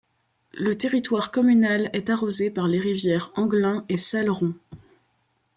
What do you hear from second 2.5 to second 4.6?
les rivières Anglin et Salleron.